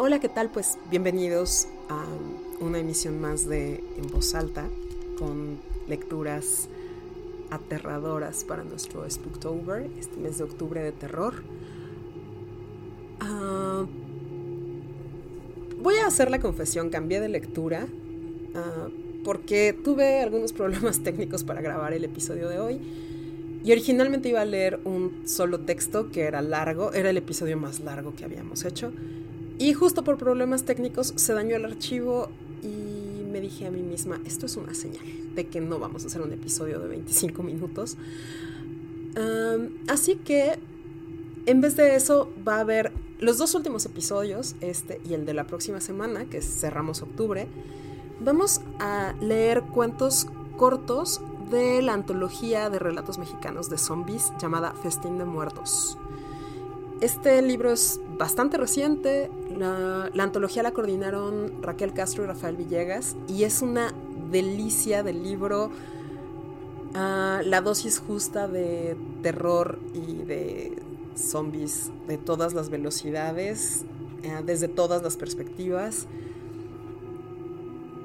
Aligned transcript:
Hola, 0.00 0.20
¿qué 0.20 0.28
tal? 0.28 0.48
Pues 0.48 0.78
bienvenidos 0.92 1.66
a 1.88 2.04
una 2.60 2.78
emisión 2.78 3.20
más 3.20 3.48
de 3.48 3.82
En 3.96 4.06
Voz 4.12 4.32
Alta 4.36 4.68
con 5.18 5.58
lecturas 5.88 6.68
aterradoras 7.50 8.44
para 8.44 8.62
nuestro 8.62 9.10
Spooktober, 9.10 9.90
este 9.98 10.16
mes 10.18 10.38
de 10.38 10.44
octubre 10.44 10.80
de 10.80 10.92
terror. 10.92 11.42
Ah, 13.18 13.86
voy 15.82 15.96
a 15.96 16.06
hacer 16.06 16.30
la 16.30 16.38
confesión, 16.38 16.90
cambié 16.90 17.18
de 17.18 17.30
lectura 17.30 17.88
ah, 18.54 18.86
porque 19.24 19.72
tuve 19.72 20.20
algunos 20.20 20.52
problemas 20.62 21.00
técnicos 21.00 21.42
para 21.42 21.60
grabar 21.60 21.92
el 21.92 22.04
episodio 22.04 22.48
de 22.48 22.60
hoy. 22.60 22.80
Y 23.64 23.72
originalmente 23.72 24.28
iba 24.28 24.42
a 24.42 24.44
leer 24.44 24.78
un 24.84 25.22
solo 25.24 25.58
texto 25.58 26.12
que 26.12 26.20
era 26.20 26.40
largo, 26.40 26.92
era 26.92 27.10
el 27.10 27.16
episodio 27.16 27.56
más 27.56 27.80
largo 27.80 28.14
que 28.14 28.24
habíamos 28.24 28.64
hecho. 28.64 28.92
Y 29.58 29.72
justo 29.74 30.04
por 30.04 30.18
problemas 30.18 30.64
técnicos 30.64 31.12
se 31.16 31.32
dañó 31.34 31.56
el 31.56 31.64
archivo 31.64 32.28
y 32.62 33.24
me 33.24 33.40
dije 33.40 33.66
a 33.66 33.70
mí 33.70 33.82
misma, 33.82 34.20
esto 34.24 34.46
es 34.46 34.56
una 34.56 34.74
señal 34.74 35.04
de 35.34 35.46
que 35.46 35.60
no 35.60 35.78
vamos 35.78 36.04
a 36.04 36.06
hacer 36.06 36.22
un 36.22 36.32
episodio 36.32 36.78
de 36.78 36.88
25 36.88 37.42
minutos. 37.42 37.96
así 39.88 40.14
que 40.16 40.58
en 41.46 41.60
vez 41.60 41.76
de 41.76 41.96
eso 41.96 42.30
va 42.46 42.56
a 42.56 42.60
haber 42.60 42.92
los 43.18 43.38
dos 43.38 43.54
últimos 43.54 43.84
episodios, 43.84 44.54
este 44.60 45.00
y 45.08 45.14
el 45.14 45.26
de 45.26 45.34
la 45.34 45.44
próxima 45.44 45.80
semana, 45.80 46.26
que 46.26 46.40
cerramos 46.40 47.02
octubre. 47.02 47.48
Vamos 48.20 48.60
a 48.78 49.14
leer 49.20 49.62
cuentos 49.62 50.28
cortos 50.56 51.20
de 51.50 51.82
la 51.82 51.94
antología 51.94 52.68
de 52.70 52.78
relatos 52.78 53.18
mexicanos 53.18 53.70
de 53.70 53.78
zombies 53.78 54.32
llamada 54.40 54.72
Festín 54.82 55.18
de 55.18 55.24
Muertos. 55.24 55.98
Este 57.00 57.40
libro 57.42 57.70
es 57.72 58.00
bastante 58.18 58.56
reciente, 58.56 59.30
la, 59.56 60.10
antología 60.18 60.64
la 60.64 60.72
coordinaron 60.72 61.62
Raquel 61.62 61.92
Castro 61.92 62.24
y 62.24 62.26
Rafael 62.26 62.56
Villegas 62.56 63.14
y 63.28 63.44
es 63.44 63.62
una 63.62 63.94
delicia 64.32 65.04
del 65.04 65.22
libro, 65.22 65.70
ah, 66.94 67.40
la 67.44 67.60
dosis 67.60 68.00
justa 68.00 68.48
de 68.48 68.96
terror 69.22 69.78
y 69.94 70.24
de 70.24 70.82
zombies 71.14 71.92
de 72.08 72.18
todas 72.18 72.52
las 72.52 72.68
velocidades, 72.68 73.84
eh, 74.24 74.42
desde 74.44 74.66
todas 74.66 75.00
las 75.00 75.16
perspectivas. 75.16 76.08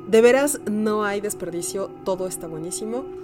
De 0.07 0.21
veras 0.21 0.59
no 0.69 1.03
hay 1.03 1.19
desperdicio, 1.19 1.89
todo 2.05 2.27
está 2.27 2.45
buenísimo. 2.45 3.22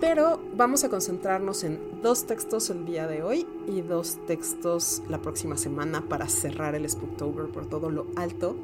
Pero 0.00 0.40
vamos 0.56 0.84
a 0.84 0.88
concentrarnos 0.88 1.64
en 1.64 1.80
dos 2.02 2.24
textos 2.24 2.70
el 2.70 2.86
día 2.86 3.08
de 3.08 3.22
hoy 3.22 3.46
y 3.66 3.80
dos 3.80 4.16
textos 4.28 5.02
la 5.08 5.20
próxima 5.20 5.56
semana 5.56 6.02
para 6.08 6.28
cerrar 6.28 6.76
el 6.76 6.88
Spooktober 6.88 7.48
por 7.48 7.66
todo 7.66 7.90
lo 7.90 8.06
alto. 8.14 8.54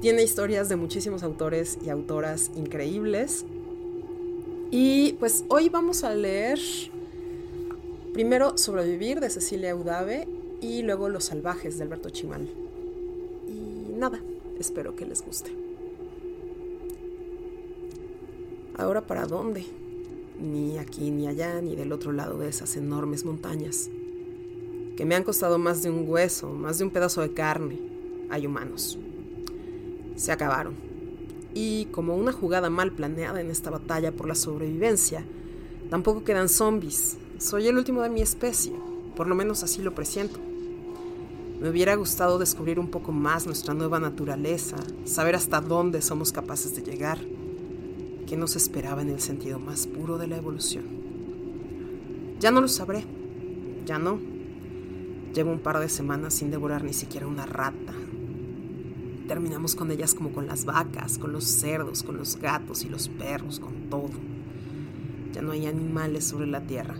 Tiene 0.00 0.24
historias 0.24 0.68
de 0.68 0.74
muchísimos 0.74 1.22
autores 1.22 1.78
y 1.84 1.90
autoras 1.90 2.50
increíbles. 2.56 3.44
Y 4.72 5.12
pues 5.14 5.44
hoy 5.48 5.68
vamos 5.68 6.02
a 6.02 6.12
leer 6.12 6.58
primero 8.12 8.58
Sobrevivir 8.58 9.20
de 9.20 9.30
Cecilia 9.30 9.76
Udave 9.76 10.26
y 10.60 10.82
luego 10.82 11.08
Los 11.08 11.26
Salvajes 11.26 11.78
de 11.78 11.84
Alberto 11.84 12.10
Chimal. 12.10 12.48
Y 13.46 13.92
nada, 13.96 14.20
espero 14.58 14.96
que 14.96 15.06
les 15.06 15.24
guste. 15.24 15.52
Ahora, 18.76 19.06
¿para 19.06 19.26
dónde? 19.26 19.64
Ni 20.40 20.78
aquí 20.78 21.10
ni 21.10 21.26
allá, 21.26 21.60
ni 21.60 21.76
del 21.76 21.92
otro 21.92 22.12
lado 22.12 22.38
de 22.38 22.48
esas 22.48 22.76
enormes 22.76 23.24
montañas, 23.24 23.90
que 24.96 25.04
me 25.04 25.14
han 25.14 25.24
costado 25.24 25.58
más 25.58 25.82
de 25.82 25.90
un 25.90 26.08
hueso, 26.08 26.50
más 26.50 26.78
de 26.78 26.84
un 26.84 26.90
pedazo 26.90 27.20
de 27.20 27.32
carne. 27.32 27.78
Hay 28.30 28.46
humanos. 28.46 28.98
Se 30.16 30.32
acabaron. 30.32 30.74
Y 31.54 31.86
como 31.86 32.16
una 32.16 32.32
jugada 32.32 32.68
mal 32.68 32.92
planeada 32.92 33.40
en 33.40 33.50
esta 33.50 33.70
batalla 33.70 34.12
por 34.12 34.26
la 34.28 34.34
sobrevivencia, 34.34 35.24
tampoco 35.88 36.24
quedan 36.24 36.48
zombies. 36.48 37.16
Soy 37.38 37.68
el 37.68 37.78
último 37.78 38.02
de 38.02 38.10
mi 38.10 38.20
especie, 38.20 38.72
por 39.16 39.28
lo 39.28 39.34
menos 39.34 39.62
así 39.62 39.82
lo 39.82 39.94
presiento. 39.94 40.38
Me 41.60 41.70
hubiera 41.70 41.94
gustado 41.94 42.38
descubrir 42.38 42.78
un 42.78 42.90
poco 42.90 43.10
más 43.12 43.46
nuestra 43.46 43.74
nueva 43.74 43.98
naturaleza, 43.98 44.76
saber 45.04 45.34
hasta 45.34 45.60
dónde 45.60 46.02
somos 46.02 46.32
capaces 46.32 46.74
de 46.74 46.82
llegar 46.82 47.18
que 48.28 48.36
nos 48.36 48.56
esperaba 48.56 49.00
en 49.00 49.08
el 49.08 49.20
sentido 49.20 49.58
más 49.58 49.86
puro 49.86 50.18
de 50.18 50.26
la 50.26 50.36
evolución. 50.36 50.84
Ya 52.38 52.50
no 52.50 52.60
lo 52.60 52.68
sabré, 52.68 53.04
ya 53.86 53.98
no. 53.98 54.18
Llevo 55.34 55.50
un 55.50 55.60
par 55.60 55.78
de 55.78 55.88
semanas 55.88 56.34
sin 56.34 56.50
devorar 56.50 56.84
ni 56.84 56.92
siquiera 56.92 57.26
una 57.26 57.46
rata. 57.46 57.94
Terminamos 59.26 59.74
con 59.74 59.90
ellas 59.90 60.14
como 60.14 60.32
con 60.32 60.46
las 60.46 60.66
vacas, 60.66 61.16
con 61.16 61.32
los 61.32 61.44
cerdos, 61.44 62.02
con 62.02 62.18
los 62.18 62.36
gatos 62.36 62.84
y 62.84 62.90
los 62.90 63.08
perros, 63.08 63.60
con 63.60 63.88
todo. 63.88 64.10
Ya 65.32 65.40
no 65.40 65.52
hay 65.52 65.66
animales 65.66 66.24
sobre 66.24 66.46
la 66.46 66.60
tierra. 66.60 66.96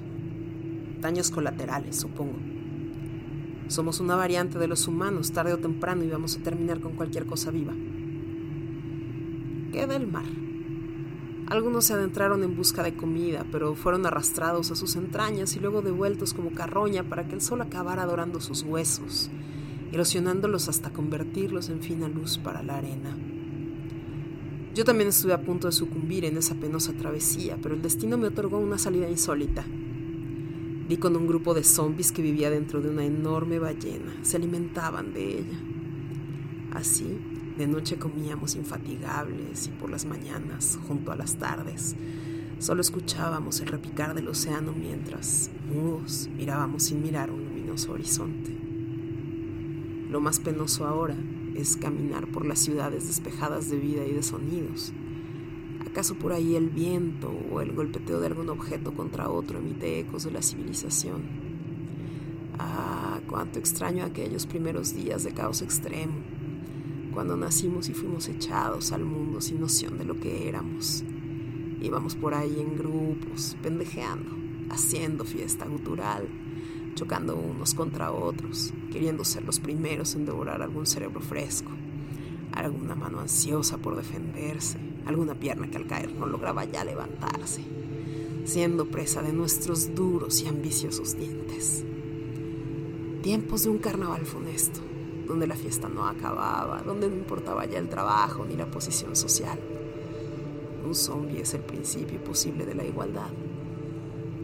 Daños 1.00 1.30
colaterales, 1.30 1.96
supongo. 1.96 2.38
Somos 3.68 4.00
una 4.00 4.16
variante 4.16 4.58
de 4.58 4.66
los 4.66 4.88
humanos, 4.88 5.32
tarde 5.32 5.52
o 5.52 5.58
temprano 5.58 6.04
y 6.04 6.08
vamos 6.08 6.36
a 6.36 6.42
terminar 6.42 6.80
con 6.80 6.94
cualquier 6.94 7.26
cosa 7.26 7.50
viva. 7.50 7.74
Queda 9.72 9.94
el 9.96 10.06
mar. 10.06 10.47
Algunos 11.50 11.86
se 11.86 11.94
adentraron 11.94 12.44
en 12.44 12.54
busca 12.54 12.82
de 12.82 12.94
comida, 12.94 13.46
pero 13.50 13.74
fueron 13.74 14.04
arrastrados 14.04 14.70
a 14.70 14.76
sus 14.76 14.96
entrañas 14.96 15.56
y 15.56 15.60
luego 15.60 15.80
devueltos 15.80 16.34
como 16.34 16.50
carroña 16.50 17.04
para 17.04 17.26
que 17.26 17.34
el 17.34 17.40
sol 17.40 17.62
acabara 17.62 18.04
dorando 18.04 18.38
sus 18.40 18.62
huesos, 18.64 19.30
erosionándolos 19.90 20.68
hasta 20.68 20.90
convertirlos 20.90 21.70
en 21.70 21.80
fina 21.80 22.06
luz 22.06 22.36
para 22.36 22.62
la 22.62 22.76
arena. 22.76 23.16
Yo 24.74 24.84
también 24.84 25.08
estuve 25.08 25.32
a 25.32 25.40
punto 25.40 25.68
de 25.68 25.72
sucumbir 25.72 26.26
en 26.26 26.36
esa 26.36 26.54
penosa 26.54 26.92
travesía, 26.92 27.56
pero 27.62 27.74
el 27.74 27.80
destino 27.80 28.18
me 28.18 28.26
otorgó 28.26 28.58
una 28.58 28.76
salida 28.76 29.08
insólita. 29.08 29.64
Di 30.86 30.98
con 30.98 31.16
un 31.16 31.26
grupo 31.26 31.54
de 31.54 31.64
zombies 31.64 32.12
que 32.12 32.20
vivía 32.20 32.50
dentro 32.50 32.82
de 32.82 32.90
una 32.90 33.06
enorme 33.06 33.58
ballena. 33.58 34.14
Se 34.20 34.36
alimentaban 34.36 35.14
de 35.14 35.38
ella. 35.38 35.58
Así, 36.72 37.18
de 37.58 37.66
noche 37.66 37.98
comíamos 37.98 38.54
infatigables 38.54 39.66
y 39.66 39.70
por 39.70 39.90
las 39.90 40.04
mañanas, 40.04 40.78
junto 40.86 41.10
a 41.10 41.16
las 41.16 41.34
tardes, 41.38 41.96
solo 42.60 42.80
escuchábamos 42.80 43.60
el 43.60 43.66
repicar 43.66 44.14
del 44.14 44.28
océano 44.28 44.72
mientras, 44.72 45.50
mudos, 45.68 46.30
mirábamos 46.36 46.84
sin 46.84 47.02
mirar 47.02 47.32
un 47.32 47.44
luminoso 47.44 47.92
horizonte. 47.92 48.56
Lo 50.08 50.20
más 50.20 50.38
penoso 50.38 50.86
ahora 50.86 51.16
es 51.56 51.76
caminar 51.76 52.28
por 52.28 52.46
las 52.46 52.60
ciudades 52.60 53.08
despejadas 53.08 53.68
de 53.68 53.78
vida 53.78 54.06
y 54.06 54.12
de 54.12 54.22
sonidos. 54.22 54.92
¿Acaso 55.84 56.14
por 56.14 56.32
ahí 56.32 56.54
el 56.54 56.68
viento 56.68 57.36
o 57.50 57.60
el 57.60 57.72
golpeteo 57.72 58.20
de 58.20 58.28
algún 58.28 58.50
objeto 58.50 58.94
contra 58.94 59.30
otro 59.30 59.58
emite 59.58 59.98
ecos 59.98 60.22
de 60.22 60.30
la 60.30 60.42
civilización? 60.42 61.22
Ah, 62.56 63.18
cuánto 63.28 63.58
extraño 63.58 64.04
aquellos 64.04 64.46
primeros 64.46 64.94
días 64.94 65.24
de 65.24 65.32
caos 65.32 65.60
extremo 65.60 66.37
cuando 67.18 67.36
nacimos 67.36 67.88
y 67.88 67.94
fuimos 67.94 68.28
echados 68.28 68.92
al 68.92 69.04
mundo 69.04 69.40
sin 69.40 69.58
noción 69.58 69.98
de 69.98 70.04
lo 70.04 70.20
que 70.20 70.48
éramos. 70.48 71.02
Íbamos 71.82 72.14
por 72.14 72.32
ahí 72.32 72.60
en 72.60 72.78
grupos, 72.78 73.56
pendejeando, 73.60 74.30
haciendo 74.70 75.24
fiesta 75.24 75.66
gutural, 75.66 76.28
chocando 76.94 77.34
unos 77.34 77.74
contra 77.74 78.12
otros, 78.12 78.72
queriendo 78.92 79.24
ser 79.24 79.42
los 79.42 79.58
primeros 79.58 80.14
en 80.14 80.26
devorar 80.26 80.62
algún 80.62 80.86
cerebro 80.86 81.18
fresco, 81.20 81.72
alguna 82.52 82.94
mano 82.94 83.18
ansiosa 83.18 83.78
por 83.78 83.96
defenderse, 83.96 84.78
alguna 85.04 85.34
pierna 85.34 85.68
que 85.68 85.76
al 85.76 85.88
caer 85.88 86.14
no 86.14 86.24
lograba 86.24 86.66
ya 86.66 86.84
levantarse, 86.84 87.64
siendo 88.44 88.86
presa 88.86 89.22
de 89.22 89.32
nuestros 89.32 89.92
duros 89.92 90.40
y 90.42 90.46
ambiciosos 90.46 91.16
dientes. 91.16 91.84
Tiempos 93.22 93.64
de 93.64 93.70
un 93.70 93.78
carnaval 93.78 94.24
funesto 94.24 94.82
donde 95.28 95.46
la 95.46 95.54
fiesta 95.54 95.88
no 95.88 96.08
acababa, 96.08 96.82
donde 96.82 97.08
no 97.08 97.14
importaba 97.14 97.66
ya 97.66 97.78
el 97.78 97.88
trabajo 97.88 98.46
ni 98.46 98.56
la 98.56 98.66
posición 98.66 99.14
social. 99.14 99.58
Un 100.84 100.94
zombie 100.94 101.42
es 101.42 101.52
el 101.52 101.60
principio 101.60 102.18
posible 102.24 102.64
de 102.64 102.74
la 102.74 102.84
igualdad, 102.84 103.28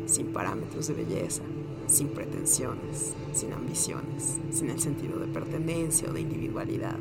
sin 0.04 0.26
parámetros 0.26 0.88
de 0.88 0.94
belleza, 0.94 1.42
sin 1.86 2.08
pretensiones, 2.08 3.14
sin 3.32 3.52
ambiciones, 3.54 4.38
sin 4.50 4.68
el 4.68 4.78
sentido 4.78 5.18
de 5.18 5.26
pertenencia 5.26 6.10
o 6.10 6.12
de 6.12 6.20
individualidad. 6.20 6.98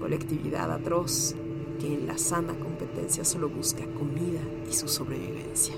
Colectividad 0.00 0.72
atroz 0.72 1.34
que 1.78 1.92
en 1.92 2.06
la 2.06 2.16
sana 2.16 2.54
competencia 2.58 3.24
solo 3.24 3.50
busca 3.50 3.84
comida 3.98 4.40
y 4.68 4.72
su 4.72 4.88
sobrevivencia. 4.88 5.74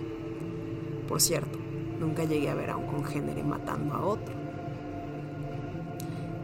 Por 1.08 1.20
cierto, 1.20 1.58
nunca 1.98 2.22
llegué 2.24 2.50
a 2.50 2.54
ver 2.54 2.70
a 2.70 2.76
un 2.76 2.86
congénere 2.86 3.42
matando 3.42 3.94
a 3.94 4.06
otro 4.06 4.39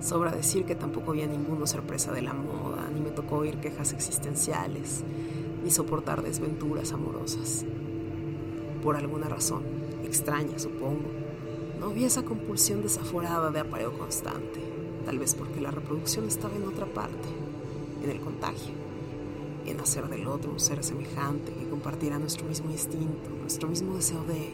Sobra 0.06 0.31
decir 0.31 0.64
que 0.64 0.76
tampoco 0.76 1.11
había 1.11 1.26
ninguno 1.26 1.67
sorpresa 1.67 2.12
de 2.12 2.23
la 2.23 2.32
moda, 2.32 2.88
ni 2.94 3.00
me 3.00 3.11
tocó 3.11 3.38
oír 3.38 3.56
quejas 3.56 3.93
existenciales, 3.93 5.03
ni 5.64 5.73
soportar 5.73 6.23
desventuras 6.23 6.93
amorosas. 6.93 7.64
Por 8.85 8.94
alguna 8.94 9.29
razón, 9.29 9.64
extraña 10.05 10.61
supongo, 10.61 11.11
no 11.81 11.87
había 11.87 12.06
esa 12.06 12.23
compulsión 12.23 12.82
desaforada 12.82 13.50
de 13.50 13.58
apareo 13.58 13.99
constante, 13.99 14.61
tal 15.05 15.19
vez 15.19 15.35
porque 15.35 15.61
la 15.61 15.73
reproducción 15.73 16.29
estaba 16.29 16.55
en 16.55 16.69
otra 16.69 16.87
parte, 16.87 17.26
en 18.05 18.08
el 18.08 18.20
contagio, 18.20 18.75
en 19.67 19.81
hacer 19.81 20.08
del 20.08 20.29
otro 20.29 20.53
un 20.53 20.61
ser 20.61 20.85
semejante 20.85 21.53
que 21.53 21.69
compartiera 21.69 22.20
nuestro 22.20 22.47
mismo 22.47 22.70
instinto, 22.70 23.29
nuestro 23.41 23.69
mismo 23.69 23.97
deseo 23.97 24.23
de 24.23 24.53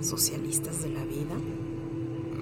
socialistas 0.00 0.82
de 0.82 0.88
la 0.88 1.04
vida. 1.04 1.36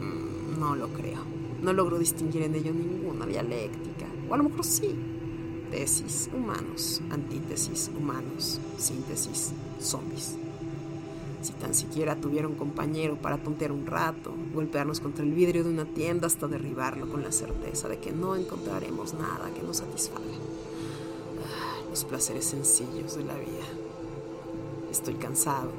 Mm, 0.00 0.58
no 0.58 0.76
lo 0.76 0.88
creo. 0.88 1.31
No 1.62 1.72
logro 1.72 1.98
distinguir 1.98 2.42
en 2.42 2.54
ello 2.54 2.72
ninguna 2.72 3.24
dialéctica, 3.24 4.06
o 4.28 4.34
a 4.34 4.36
lo 4.36 4.44
mejor 4.44 4.64
sí. 4.64 4.94
Tesis, 5.70 6.28
humanos, 6.36 7.00
antítesis, 7.10 7.90
humanos, 7.96 8.60
síntesis, 8.76 9.52
zombies 9.80 10.36
si 11.42 11.52
tan 11.54 11.74
siquiera 11.74 12.16
tuviera 12.16 12.46
un 12.46 12.54
compañero 12.54 13.16
para 13.16 13.42
tontear 13.42 13.72
un 13.72 13.86
rato, 13.86 14.32
golpearnos 14.54 15.00
contra 15.00 15.24
el 15.24 15.32
vidrio 15.32 15.64
de 15.64 15.70
una 15.70 15.84
tienda 15.84 16.26
hasta 16.26 16.46
derribarlo 16.46 17.08
con 17.08 17.22
la 17.22 17.32
certeza 17.32 17.88
de 17.88 17.98
que 17.98 18.12
no 18.12 18.36
encontraremos 18.36 19.14
nada 19.14 19.50
que 19.54 19.62
nos 19.62 19.78
satisfaga. 19.78 20.24
Ah, 20.24 21.82
los 21.90 22.04
placeres 22.04 22.44
sencillos 22.44 23.16
de 23.16 23.24
la 23.24 23.34
vida. 23.34 23.66
Estoy 24.90 25.14
cansado, 25.14 25.70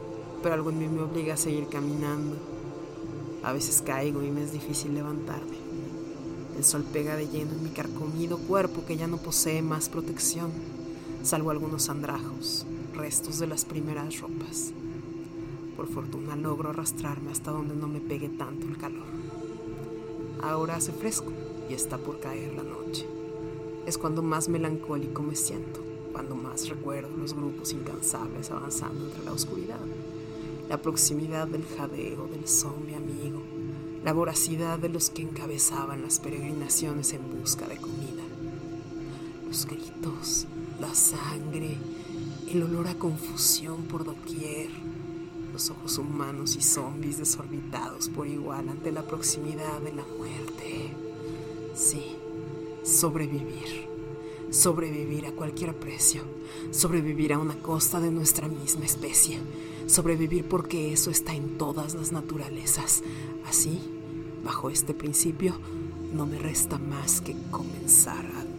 pero 0.42 0.56
algo 0.56 0.70
en 0.70 0.80
mí 0.80 0.88
me 0.88 1.02
obliga 1.02 1.36
a 1.36 1.38
seguir 1.38 1.68
caminando. 1.68 2.36
A 3.44 3.54
veces 3.54 3.82
caigo 3.82 4.22
y 4.22 4.32
me 4.32 4.44
es 4.44 4.52
difícil 4.52 4.94
levantarme. 4.94 5.63
El 6.58 6.64
sol 6.64 6.84
pega 6.84 7.16
de 7.16 7.28
lleno 7.28 7.52
en 7.52 7.64
mi 7.64 7.70
carcomido 7.70 8.38
cuerpo 8.38 8.86
que 8.86 8.96
ya 8.96 9.08
no 9.08 9.18
posee 9.18 9.62
más 9.62 9.90
protección, 9.90 10.52
salvo 11.24 11.52
algunos 11.52 11.90
andrajos, 11.90 12.66
restos 12.94 13.40
de 13.40 13.48
las 13.48 13.66
primeras 13.66 14.20
ropas. 14.20 14.72
Por 15.76 15.88
fortuna 15.88 16.36
logro 16.36 16.70
arrastrarme 16.70 17.32
hasta 17.32 17.52
donde 17.52 17.76
no 17.76 17.88
me 17.88 18.00
pegue 18.00 18.30
tanto 18.30 18.68
el 18.68 18.78
calor. 18.78 19.08
Ahora 20.42 20.76
hace 20.76 20.92
fresco 20.92 21.32
y 21.70 21.74
está 21.74 21.98
por 21.98 22.20
caer 22.20 22.54
la 22.54 22.64
noche. 22.64 23.08
Es 23.86 23.98
cuando 23.98 24.22
más 24.22 24.48
melancólico 24.48 25.24
me 25.24 25.36
siento, 25.36 25.82
cuando 26.12 26.36
más 26.36 26.70
recuerdo 26.70 27.18
los 27.18 27.34
grupos 27.34 27.74
incansables 27.74 28.52
avanzando 28.52 29.06
entre 29.06 29.26
la 29.26 29.34
oscuridad, 29.34 29.80
la 30.70 30.82
proximidad 30.82 31.48
del 31.48 31.66
jadeo 31.66 32.28
del 32.28 32.48
zombie 32.48 32.96
amigo, 32.96 33.42
la 34.04 34.12
voracidad 34.12 34.80
de 34.80 34.90
los 34.90 35.10
que 35.10 35.22
encabezaban 35.22 36.02
las 36.02 36.20
peregrinaciones 36.20 37.14
en 37.14 37.40
busca 37.40 37.68
de 37.68 37.78
comida, 37.78 38.24
los 39.48 39.66
gritos, 39.66 40.46
la 40.82 40.94
sangre, 40.94 41.78
el 42.52 42.64
olor 42.64 42.88
a 42.88 42.96
confusión 42.96 43.84
por 43.84 44.04
doquier, 44.04 44.70
los 45.54 45.70
ojos 45.70 45.98
humanos 45.98 46.56
y 46.56 46.62
zombies 46.62 47.18
desorbitados 47.18 48.10
por 48.10 48.28
igual 48.28 48.68
ante 48.70 48.92
la 48.92 49.04
proximidad 49.04 49.80
de 49.82 49.94
la 49.94 50.04
muerte. 50.18 50.94
Sí, 51.76 52.18
sobrevivir. 52.84 53.83
Sobrevivir 54.54 55.26
a 55.26 55.32
cualquier 55.32 55.74
precio. 55.74 56.22
Sobrevivir 56.70 57.34
a 57.34 57.40
una 57.40 57.56
costa 57.56 58.00
de 58.00 58.12
nuestra 58.12 58.48
misma 58.48 58.86
especie. 58.86 59.40
Sobrevivir 59.88 60.48
porque 60.48 60.94
eso 60.94 61.10
está 61.10 61.34
en 61.34 61.58
todas 61.58 61.96
las 61.96 62.12
naturalezas. 62.12 63.02
Así, 63.48 63.80
bajo 64.44 64.70
este 64.70 64.94
principio, 64.94 65.56
no 66.14 66.28
me 66.28 66.38
resta 66.38 66.78
más 66.78 67.20
que 67.20 67.36
comenzar 67.50 68.28
a 68.28 68.53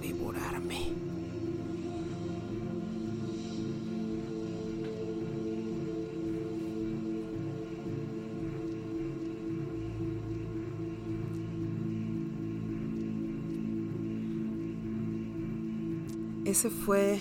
Ese 16.55 16.71
fue 16.71 17.21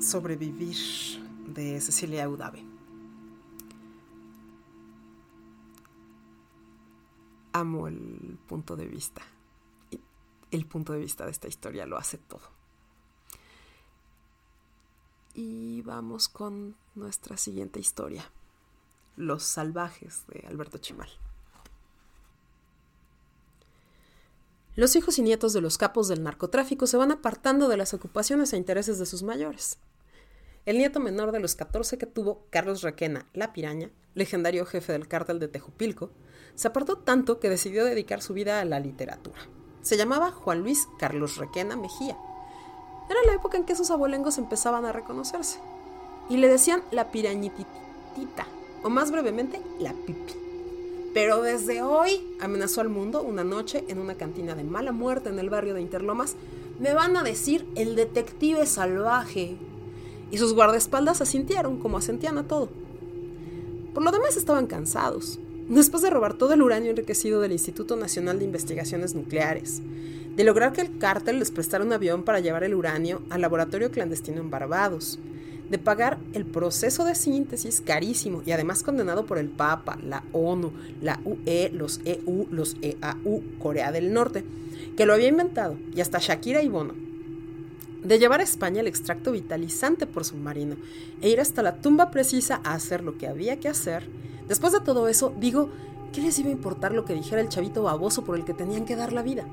Sobrevivir 0.00 0.76
de 1.46 1.80
Cecilia 1.80 2.28
Udave. 2.28 2.64
Amo 7.52 7.86
el 7.86 8.40
punto 8.48 8.74
de 8.74 8.86
vista. 8.86 9.22
El 10.50 10.66
punto 10.66 10.92
de 10.92 10.98
vista 10.98 11.24
de 11.26 11.30
esta 11.30 11.46
historia 11.46 11.86
lo 11.86 11.96
hace 11.96 12.18
todo. 12.18 12.42
Y 15.34 15.82
vamos 15.82 16.28
con 16.28 16.74
nuestra 16.96 17.36
siguiente 17.36 17.78
historia. 17.78 18.24
Los 19.16 19.44
salvajes 19.44 20.26
de 20.26 20.44
Alberto 20.48 20.78
Chimal. 20.78 21.08
Los 24.80 24.96
hijos 24.96 25.18
y 25.18 25.22
nietos 25.22 25.52
de 25.52 25.60
los 25.60 25.76
capos 25.76 26.08
del 26.08 26.22
narcotráfico 26.22 26.86
se 26.86 26.96
van 26.96 27.12
apartando 27.12 27.68
de 27.68 27.76
las 27.76 27.92
ocupaciones 27.92 28.54
e 28.54 28.56
intereses 28.56 28.98
de 28.98 29.04
sus 29.04 29.22
mayores. 29.22 29.76
El 30.64 30.78
nieto 30.78 31.00
menor 31.00 31.32
de 31.32 31.40
los 31.40 31.54
14 31.54 31.98
que 31.98 32.06
tuvo, 32.06 32.46
Carlos 32.48 32.80
Requena, 32.80 33.26
la 33.34 33.52
piraña, 33.52 33.90
legendario 34.14 34.64
jefe 34.64 34.94
del 34.94 35.06
cártel 35.06 35.38
de 35.38 35.48
Tejupilco, 35.48 36.08
se 36.54 36.68
apartó 36.68 36.96
tanto 36.96 37.40
que 37.40 37.50
decidió 37.50 37.84
dedicar 37.84 38.22
su 38.22 38.32
vida 38.32 38.58
a 38.58 38.64
la 38.64 38.80
literatura. 38.80 39.36
Se 39.82 39.98
llamaba 39.98 40.30
Juan 40.30 40.62
Luis 40.62 40.88
Carlos 40.98 41.36
Requena 41.36 41.76
Mejía. 41.76 42.16
Era 43.10 43.20
la 43.26 43.34
época 43.34 43.58
en 43.58 43.66
que 43.66 43.76
sus 43.76 43.90
abuelengos 43.90 44.38
empezaban 44.38 44.86
a 44.86 44.92
reconocerse. 44.92 45.58
Y 46.30 46.38
le 46.38 46.48
decían 46.48 46.82
la 46.90 47.10
pirañititita, 47.10 48.46
o 48.82 48.88
más 48.88 49.10
brevemente, 49.10 49.60
la 49.78 49.92
pipi. 49.92 50.49
Pero 51.12 51.42
desde 51.42 51.82
hoy 51.82 52.20
amenazó 52.38 52.80
al 52.80 52.88
mundo 52.88 53.22
una 53.22 53.42
noche 53.42 53.84
en 53.88 53.98
una 53.98 54.14
cantina 54.14 54.54
de 54.54 54.62
mala 54.62 54.92
muerte 54.92 55.28
en 55.28 55.38
el 55.38 55.50
barrio 55.50 55.74
de 55.74 55.80
Interlomas. 55.80 56.36
Me 56.78 56.94
van 56.94 57.16
a 57.16 57.22
decir 57.22 57.66
el 57.74 57.96
detective 57.96 58.64
salvaje. 58.66 59.56
Y 60.30 60.38
sus 60.38 60.54
guardaespaldas 60.54 61.20
asintieron 61.20 61.80
como 61.80 61.98
asentían 61.98 62.38
a 62.38 62.46
todo. 62.46 62.68
Por 63.92 64.04
lo 64.04 64.12
demás 64.12 64.36
estaban 64.36 64.68
cansados. 64.68 65.40
Después 65.68 66.02
de 66.02 66.10
robar 66.10 66.34
todo 66.34 66.54
el 66.54 66.62
uranio 66.62 66.90
enriquecido 66.90 67.40
del 67.40 67.52
Instituto 67.52 67.96
Nacional 67.96 68.38
de 68.38 68.44
Investigaciones 68.44 69.14
Nucleares, 69.14 69.82
de 70.36 70.44
lograr 70.44 70.72
que 70.72 70.80
el 70.80 70.98
cártel 70.98 71.38
les 71.38 71.50
prestara 71.50 71.84
un 71.84 71.92
avión 71.92 72.22
para 72.22 72.40
llevar 72.40 72.64
el 72.64 72.74
uranio 72.74 73.22
al 73.30 73.40
laboratorio 73.40 73.90
clandestino 73.90 74.40
en 74.40 74.50
Barbados, 74.50 75.18
de 75.70 75.78
pagar 75.78 76.18
el 76.32 76.44
proceso 76.44 77.04
de 77.04 77.14
síntesis 77.14 77.80
carísimo 77.80 78.42
y 78.44 78.50
además 78.50 78.82
condenado 78.82 79.24
por 79.24 79.38
el 79.38 79.48
Papa, 79.48 79.96
la 80.02 80.24
ONU, 80.32 80.72
la 81.00 81.20
UE, 81.24 81.70
los 81.72 82.00
EU, 82.04 82.46
los 82.50 82.76
EAU, 82.82 83.42
Corea 83.60 83.92
del 83.92 84.12
Norte, 84.12 84.44
que 84.96 85.06
lo 85.06 85.14
había 85.14 85.28
inventado, 85.28 85.76
y 85.94 86.00
hasta 86.00 86.18
Shakira 86.18 86.62
y 86.62 86.68
Bono, 86.68 86.94
de 88.02 88.18
llevar 88.18 88.40
a 88.40 88.44
España 88.44 88.80
el 88.80 88.88
extracto 88.88 89.30
vitalizante 89.30 90.06
por 90.06 90.24
submarino 90.24 90.76
e 91.20 91.28
ir 91.28 91.40
hasta 91.40 91.62
la 91.62 91.76
tumba 91.76 92.10
precisa 92.10 92.60
a 92.64 92.74
hacer 92.74 93.04
lo 93.04 93.16
que 93.16 93.28
había 93.28 93.60
que 93.60 93.68
hacer, 93.68 94.08
después 94.48 94.72
de 94.72 94.80
todo 94.80 95.06
eso, 95.06 95.32
digo, 95.38 95.70
¿qué 96.12 96.20
les 96.20 96.38
iba 96.40 96.48
a 96.48 96.52
importar 96.52 96.92
lo 96.92 97.04
que 97.04 97.14
dijera 97.14 97.40
el 97.40 97.48
chavito 97.48 97.84
baboso 97.84 98.24
por 98.24 98.36
el 98.36 98.44
que 98.44 98.54
tenían 98.54 98.86
que 98.86 98.96
dar 98.96 99.12
la 99.12 99.22
vida? 99.22 99.46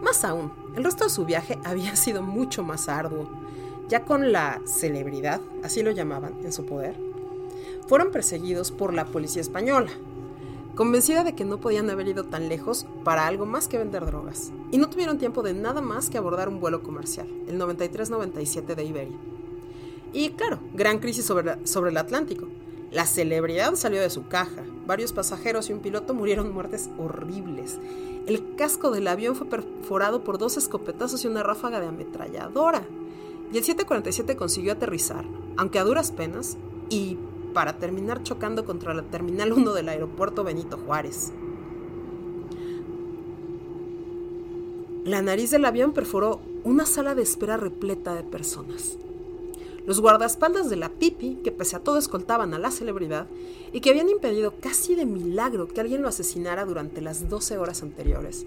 Más 0.00 0.24
aún, 0.24 0.52
el 0.76 0.84
resto 0.84 1.04
de 1.04 1.10
su 1.10 1.24
viaje 1.24 1.58
había 1.64 1.96
sido 1.96 2.22
mucho 2.22 2.62
más 2.62 2.88
arduo 2.88 3.45
ya 3.88 4.04
con 4.04 4.32
la 4.32 4.60
celebridad, 4.64 5.40
así 5.62 5.82
lo 5.82 5.90
llamaban, 5.90 6.34
en 6.44 6.52
su 6.52 6.64
poder, 6.66 6.96
fueron 7.86 8.10
perseguidos 8.10 8.72
por 8.72 8.92
la 8.92 9.06
policía 9.06 9.40
española, 9.40 9.90
convencida 10.74 11.24
de 11.24 11.34
que 11.34 11.44
no 11.44 11.58
podían 11.58 11.88
haber 11.88 12.08
ido 12.08 12.24
tan 12.24 12.48
lejos 12.48 12.86
para 13.04 13.26
algo 13.26 13.46
más 13.46 13.68
que 13.68 13.78
vender 13.78 14.04
drogas, 14.04 14.52
y 14.72 14.78
no 14.78 14.90
tuvieron 14.90 15.18
tiempo 15.18 15.42
de 15.42 15.54
nada 15.54 15.80
más 15.80 16.10
que 16.10 16.18
abordar 16.18 16.48
un 16.48 16.60
vuelo 16.60 16.82
comercial, 16.82 17.28
el 17.46 17.58
93-97 17.60 18.74
de 18.74 18.84
Iberia. 18.84 19.16
Y 20.12 20.30
claro, 20.30 20.58
gran 20.74 20.98
crisis 20.98 21.24
sobre, 21.24 21.66
sobre 21.66 21.90
el 21.90 21.96
Atlántico. 21.96 22.48
La 22.90 23.04
celebridad 23.04 23.74
salió 23.74 24.00
de 24.00 24.10
su 24.10 24.28
caja, 24.28 24.62
varios 24.86 25.12
pasajeros 25.12 25.68
y 25.68 25.72
un 25.72 25.80
piloto 25.80 26.14
murieron 26.14 26.54
muertes 26.54 26.88
horribles. 26.98 27.78
El 28.26 28.54
casco 28.56 28.90
del 28.90 29.08
avión 29.08 29.34
fue 29.34 29.48
perforado 29.48 30.24
por 30.24 30.38
dos 30.38 30.56
escopetazos 30.56 31.24
y 31.24 31.28
una 31.28 31.42
ráfaga 31.42 31.80
de 31.80 31.88
ametralladora 31.88 32.82
y 33.52 33.58
el 33.58 33.64
747 33.64 34.36
consiguió 34.36 34.72
aterrizar, 34.72 35.24
aunque 35.56 35.78
a 35.78 35.84
duras 35.84 36.12
penas, 36.12 36.56
y 36.88 37.16
para 37.54 37.78
terminar 37.78 38.22
chocando 38.22 38.64
contra 38.64 38.92
la 38.92 39.02
Terminal 39.02 39.52
1 39.52 39.72
del 39.72 39.88
aeropuerto 39.88 40.44
Benito 40.44 40.76
Juárez. 40.76 41.32
La 45.04 45.22
nariz 45.22 45.50
del 45.52 45.64
avión 45.64 45.92
perforó 45.92 46.40
una 46.64 46.84
sala 46.84 47.14
de 47.14 47.22
espera 47.22 47.56
repleta 47.56 48.14
de 48.14 48.24
personas. 48.24 48.98
Los 49.86 50.00
guardaespaldas 50.00 50.68
de 50.68 50.74
la 50.74 50.88
Pipi, 50.88 51.36
que 51.44 51.52
pese 51.52 51.76
a 51.76 51.78
todo 51.78 51.96
escoltaban 51.96 52.52
a 52.54 52.58
la 52.58 52.72
celebridad 52.72 53.28
y 53.72 53.80
que 53.80 53.90
habían 53.90 54.08
impedido 54.08 54.54
casi 54.60 54.96
de 54.96 55.06
milagro 55.06 55.68
que 55.68 55.80
alguien 55.80 56.02
lo 56.02 56.08
asesinara 56.08 56.64
durante 56.64 57.00
las 57.00 57.28
12 57.28 57.56
horas 57.56 57.84
anteriores, 57.84 58.46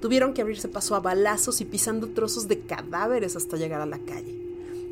Tuvieron 0.00 0.32
que 0.32 0.42
abrirse 0.42 0.68
paso 0.68 0.94
a 0.94 1.00
balazos 1.00 1.60
y 1.60 1.64
pisando 1.64 2.08
trozos 2.08 2.46
de 2.46 2.60
cadáveres 2.60 3.34
hasta 3.36 3.56
llegar 3.56 3.80
a 3.80 3.86
la 3.86 3.98
calle. 3.98 4.34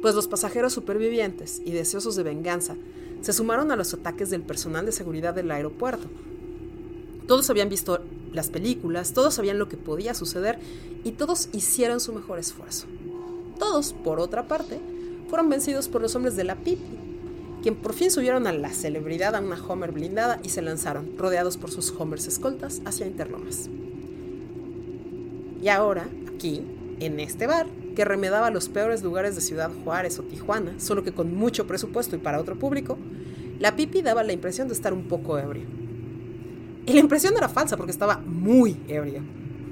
Pues 0.02 0.14
los 0.14 0.28
pasajeros 0.28 0.72
supervivientes 0.72 1.62
y 1.64 1.72
deseosos 1.72 2.16
de 2.16 2.22
venganza 2.22 2.76
se 3.20 3.32
sumaron 3.32 3.70
a 3.70 3.76
los 3.76 3.94
ataques 3.94 4.30
del 4.30 4.42
personal 4.42 4.84
de 4.84 4.92
seguridad 4.92 5.34
del 5.34 5.50
aeropuerto. 5.50 6.06
Todos 7.26 7.48
habían 7.50 7.68
visto 7.68 8.00
las 8.32 8.50
películas, 8.50 9.12
todos 9.12 9.34
sabían 9.34 9.58
lo 9.58 9.68
que 9.68 9.76
podía 9.76 10.14
suceder 10.14 10.58
y 11.04 11.12
todos 11.12 11.48
hicieron 11.52 12.00
su 12.00 12.12
mejor 12.12 12.38
esfuerzo. 12.38 12.86
Todos, 13.58 13.92
por 13.92 14.20
otra 14.20 14.46
parte, 14.46 14.78
fueron 15.28 15.48
vencidos 15.48 15.88
por 15.88 16.02
los 16.02 16.14
hombres 16.14 16.36
de 16.36 16.44
la 16.44 16.56
Pipi, 16.56 16.98
quien 17.62 17.74
por 17.74 17.94
fin 17.94 18.10
subieron 18.10 18.46
a 18.46 18.52
la 18.52 18.70
celebridad 18.70 19.34
a 19.34 19.40
una 19.40 19.60
Homer 19.66 19.92
blindada 19.92 20.38
y 20.42 20.50
se 20.50 20.62
lanzaron, 20.62 21.16
rodeados 21.16 21.56
por 21.56 21.70
sus 21.70 21.92
Homers 21.98 22.26
escoltas, 22.26 22.80
hacia 22.84 23.06
Interlomas. 23.06 23.68
Y 25.62 25.68
ahora, 25.68 26.08
aquí, 26.34 26.62
en 27.00 27.20
este 27.20 27.46
bar, 27.46 27.66
que 27.94 28.04
remedaba 28.04 28.50
los 28.50 28.68
peores 28.68 29.02
lugares 29.02 29.34
de 29.34 29.40
Ciudad 29.40 29.70
Juárez 29.84 30.18
o 30.18 30.22
Tijuana, 30.22 30.78
solo 30.78 31.02
que 31.02 31.12
con 31.12 31.34
mucho 31.34 31.66
presupuesto 31.66 32.14
y 32.16 32.18
para 32.18 32.40
otro 32.40 32.56
público, 32.56 32.98
la 33.58 33.74
Pipi 33.74 34.02
daba 34.02 34.22
la 34.22 34.32
impresión 34.32 34.68
de 34.68 34.74
estar 34.74 34.92
un 34.92 35.04
poco 35.04 35.38
ebrio. 35.38 35.64
Y 36.84 36.92
la 36.92 37.00
impresión 37.00 37.34
era 37.36 37.48
falsa 37.48 37.76
porque 37.76 37.90
estaba 37.90 38.18
muy 38.18 38.76
ebrio. 38.86 39.22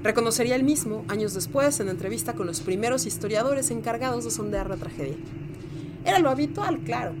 Reconocería 0.03 0.55
él 0.55 0.63
mismo, 0.63 1.05
años 1.07 1.33
después, 1.33 1.79
en 1.79 1.87
entrevista 1.87 2.33
con 2.33 2.45
los 2.45 2.61
primeros 2.61 3.05
historiadores 3.05 3.71
encargados 3.71 4.25
de 4.25 4.31
sondear 4.31 4.69
la 4.69 4.75
tragedia. 4.75 5.15
Era 6.03 6.19
lo 6.19 6.29
habitual, 6.29 6.79
claro. 6.79 7.13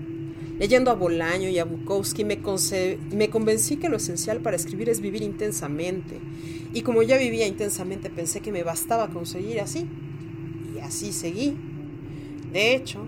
Leyendo 0.59 0.91
a 0.91 0.93
Bolaño 0.93 1.49
y 1.49 1.59
a 1.59 1.65
Bukowski 1.65 2.23
me, 2.23 2.39
me 3.11 3.29
convencí 3.29 3.77
que 3.77 3.89
lo 3.89 3.97
esencial 3.97 4.39
para 4.39 4.55
escribir 4.55 4.89
es 4.89 5.01
vivir 5.01 5.21
intensamente. 5.21 6.19
Y 6.75 6.81
como 6.81 7.03
ya 7.03 7.17
vivía 7.17 7.47
intensamente 7.47 8.09
pensé 8.09 8.41
que 8.41 8.51
me 8.51 8.61
bastaba 8.61 9.07
conseguir 9.07 9.61
así. 9.61 9.87
Y 10.75 10.79
así 10.79 11.13
seguí. 11.13 11.55
De 12.51 12.75
hecho, 12.75 12.99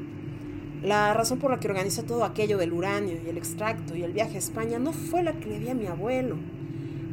la 0.81 1.13
razón 1.13 1.37
por 1.37 1.51
la 1.51 1.59
que 1.59 1.67
organizé 1.67 2.01
todo 2.01 2.23
aquello 2.23 2.57
del 2.57 2.71
uranio 2.71 3.17
y 3.25 3.29
el 3.29 3.37
extracto 3.37 3.93
y 3.93 4.03
el 4.03 4.13
viaje 4.13 4.35
a 4.35 4.39
España 4.39 4.79
no 4.79 4.93
fue 4.93 5.21
la 5.21 5.33
que 5.33 5.49
le 5.49 5.59
di 5.59 5.67
a 5.67 5.73
mi 5.75 5.85
abuelo 5.85 6.37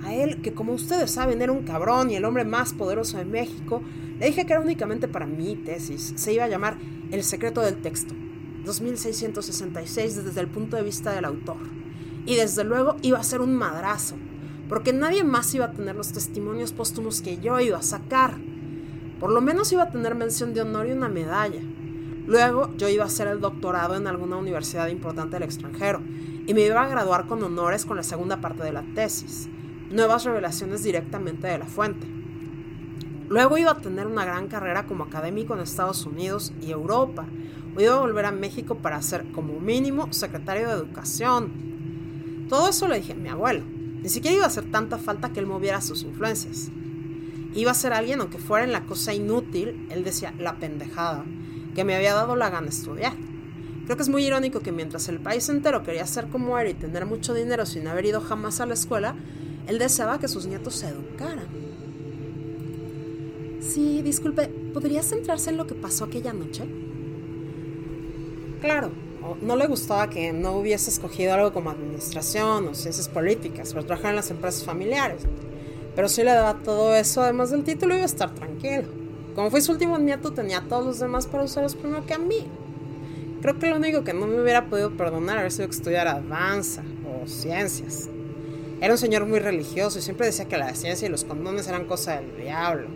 a 0.05 0.15
él, 0.15 0.43
que 0.43 0.55
como 0.55 0.75
ustedes 0.75 1.11
saben 1.11 1.43
era 1.43 1.51
un 1.51 1.65
cabrón 1.65 2.13
y 2.13 2.15
el 2.15 2.25
hombre 2.25 2.45
más 2.45 2.73
poderoso 2.73 3.19
de 3.19 3.25
México, 3.25 3.83
le 4.21 4.27
dije 4.27 4.47
que 4.47 4.53
era 4.53 4.63
únicamente 4.63 5.09
para 5.09 5.27
mi 5.27 5.57
tesis. 5.57 6.13
Se 6.15 6.33
iba 6.33 6.45
a 6.45 6.49
llamar 6.49 6.77
El 7.11 7.25
secreto 7.25 7.63
del 7.63 7.83
texto, 7.83 8.15
2666 8.65 10.25
desde 10.25 10.41
el 10.41 10.47
punto 10.47 10.77
de 10.77 10.85
vista 10.85 11.13
del 11.13 11.25
autor. 11.25 11.57
Y 12.27 12.37
desde 12.37 12.63
luego 12.63 12.95
iba 13.03 13.19
a 13.19 13.25
ser 13.25 13.41
un 13.41 13.57
madrazo, 13.57 14.15
porque 14.69 14.93
nadie 14.93 15.25
más 15.25 15.55
iba 15.55 15.67
a 15.67 15.73
tener 15.73 15.97
los 15.97 16.13
testimonios 16.13 16.73
póstumos 16.73 17.21
que 17.21 17.39
yo 17.39 17.59
iba 17.61 17.79
a 17.79 17.83
sacar. 17.83 18.35
Por 19.21 19.31
lo 19.31 19.41
menos 19.41 19.73
iba 19.73 19.85
a 19.85 19.91
tener 19.91 20.15
mención 20.15 20.55
de 20.55 20.63
honor 20.63 20.87
y 20.87 20.93
una 20.93 21.09
medalla. 21.09 21.61
Luego 22.27 22.75
yo 22.77 22.89
iba 22.89 23.05
a 23.05 23.09
hacer 23.09 23.29
el 23.29 23.41
doctorado 23.41 23.97
en 23.97 24.07
alguna 24.07 24.37
universidad 24.37 24.89
importante 24.89 25.37
del 25.37 25.43
extranjero 25.43 26.01
y 26.47 26.55
me 26.55 26.63
iba 26.63 26.83
a 26.83 26.89
graduar 26.89 27.27
con 27.27 27.43
honores 27.43 27.85
con 27.85 27.97
la 27.97 28.03
segunda 28.03 28.41
parte 28.41 28.63
de 28.63 28.73
la 28.73 28.83
tesis 28.95 29.49
nuevas 29.91 30.25
revelaciones 30.25 30.83
directamente 30.83 31.47
de 31.47 31.59
la 31.59 31.67
fuente. 31.67 32.07
Luego 33.29 33.57
iba 33.57 33.71
a 33.71 33.79
tener 33.79 34.07
una 34.07 34.25
gran 34.25 34.49
carrera 34.49 34.87
como 34.87 35.05
académico 35.05 35.55
en 35.55 35.61
Estados 35.61 36.05
Unidos 36.05 36.53
y 36.61 36.71
Europa. 36.71 37.27
O 37.77 37.81
iba 37.81 37.95
a 37.95 38.01
volver 38.01 38.27
a 38.27 38.31
México 38.31 38.77
para 38.77 39.01
ser 39.03 39.25
como 39.33 39.59
mínimo 39.59 40.13
secretario 40.13 40.69
de 40.69 40.75
educación. 40.75 42.47
Todo 42.49 42.69
eso 42.69 42.87
le 42.87 42.97
dije 42.97 43.13
a 43.13 43.17
mi 43.17 43.29
abuelo. 43.29 43.63
Ni 44.05 44.11
siquiera 44.11 44.37
iba 44.37 44.45
a 44.45 44.49
hacer 44.49 44.71
tanta 44.71 44.99
falta 44.99 45.33
que 45.33 45.41
él 45.41 45.47
moviera 45.47 45.81
sus 45.81 46.03
influencias. 46.03 46.69
Iba 47.55 47.71
a 47.71 47.75
ser 47.75 47.95
alguien, 47.95 48.21
aunque 48.21 48.37
fuera 48.37 48.67
en 48.67 48.73
la 48.73 48.85
cosa 48.85 49.15
inútil, 49.15 49.87
él 49.91 50.05
decía 50.05 50.35
la 50.39 50.59
pendejada, 50.59 51.25
que 51.75 51.85
me 51.85 51.97
había 51.97 52.13
dado 52.13 52.37
la 52.37 52.51
gana 52.51 52.67
de 52.67 52.77
estudiar. 52.77 53.15
Creo 53.87 53.97
que 53.97 54.03
es 54.03 54.11
muy 54.11 54.27
irónico 54.27 54.61
que 54.61 54.73
mientras 54.73 55.09
el 55.09 55.21
país 55.21 55.49
entero 55.49 55.83
quería 55.85 56.07
ser 56.07 56.29
como 56.29 56.59
él 56.59 56.69
y 56.69 56.75
tener 56.75 57.07
mucho 57.07 57.33
dinero 57.33 57.65
sin 57.65 57.89
haber 57.89 58.05
ido 58.05 58.21
jamás 58.21 58.61
a 58.61 58.67
la 58.67 58.75
escuela, 58.75 59.17
él 59.67 59.79
deseaba 59.79 60.21
que 60.21 60.29
sus 60.29 60.45
nietos 60.45 60.75
se 60.75 60.89
educaran. 60.89 61.47
Sí, 63.61 64.03
disculpe, 64.03 64.49
¿podría 64.75 65.03
centrarse 65.03 65.49
en 65.49 65.57
lo 65.57 65.67
que 65.67 65.75
pasó 65.75 66.05
aquella 66.05 66.35
noche? 66.35 66.67
Claro, 68.61 68.91
no 69.41 69.57
le 69.57 69.67
gustaba 69.67 70.11
que 70.11 70.33
no 70.33 70.53
hubiese 70.53 70.91
escogido 70.91 71.35
algo 71.35 71.53
como 71.53 71.71
administración 71.71 72.69
o 72.69 72.75
ciencias 72.75 73.09
políticas 73.09 73.75
o 73.75 73.83
trabajar 73.83 74.11
en 74.11 74.17
las 74.17 74.31
empresas 74.31 74.65
familiares. 74.65 75.23
Pero 75.95 76.09
si 76.09 76.23
le 76.23 76.33
daba 76.33 76.55
todo 76.63 76.95
eso, 76.95 77.23
además 77.23 77.51
del 77.51 77.65
título, 77.65 77.95
iba 77.95 78.03
a 78.03 78.07
estar 78.07 78.35
tranquilo. 78.35 78.89
Como 79.35 79.51
fue 79.51 79.61
su 79.61 79.73
último 79.73 79.99
nieto, 79.99 80.33
tenía 80.33 80.59
a 80.59 80.63
todos 80.63 80.85
los 80.85 80.99
demás 80.99 81.27
para 81.27 81.45
usarlos 81.45 81.75
primero 81.75 82.05
que 82.07 82.15
a 82.15 82.19
mí. 82.19 82.47
Creo 83.43 83.59
que 83.59 83.69
lo 83.69 83.77
único 83.77 84.05
que 84.05 84.15
no 84.15 84.27
me 84.27 84.41
hubiera 84.41 84.67
podido 84.67 84.97
perdonar 84.97 85.39
haber 85.39 85.53
sido 85.53 85.69
que 85.69 85.77
estudiara 85.77 86.21
danza 86.21 86.83
o 87.07 87.27
ciencias. 87.27 88.09
Era 88.81 88.95
un 88.95 88.99
señor 88.99 89.27
muy 89.27 89.39
religioso 89.39 89.99
y 89.99 90.03
siempre 90.03 90.27
decía 90.27 90.47
que 90.47 90.57
la 90.57 90.75
ciencia 90.75 91.07
y 91.07 91.11
los 91.11 91.25
condones 91.25 91.69
eran 91.69 91.87
cosa 91.87 92.17
del 92.21 92.37
diablo. 92.37 92.89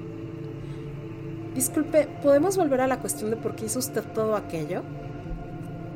Disculpe, 1.55 2.09
¿podemos 2.23 2.57
volver 2.57 2.81
a 2.83 2.87
la 2.87 3.01
cuestión 3.01 3.31
de 3.31 3.37
por 3.37 3.57
qué 3.57 3.67
hizo 3.67 3.79
usted 3.79 4.05
todo 4.15 4.37
aquello? 4.37 4.83